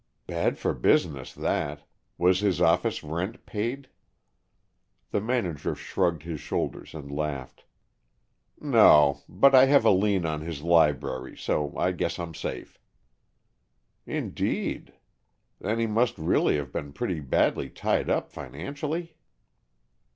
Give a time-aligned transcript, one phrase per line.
[0.25, 1.83] "Bad for business, that.
[2.17, 3.87] Was his office rent paid?"
[5.11, 7.65] The manager shrugged his shoulders and laughed.
[8.59, 9.21] "No.
[9.29, 12.79] But I have a lien on his library, so I guess I'm safe."
[14.07, 14.93] "Indeed!
[15.59, 19.13] Then he must really have been pretty badly tied up financially?"